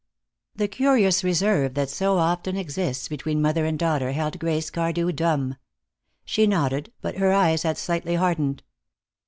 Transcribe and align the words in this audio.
The 0.55 0.67
curious 0.67 1.23
reserve 1.23 1.75
that 1.75 1.91
so 1.91 2.17
often 2.17 2.57
exists 2.57 3.07
between 3.07 3.39
mother 3.39 3.65
and 3.67 3.77
daughter 3.77 4.13
held 4.13 4.39
Grace 4.39 4.71
Cardew 4.71 5.11
dumb. 5.11 5.57
She 6.25 6.47
nodded, 6.47 6.91
but 7.01 7.17
her 7.19 7.31
eyes 7.31 7.61
had 7.61 7.77
slightly 7.77 8.15
hardened. 8.15 8.63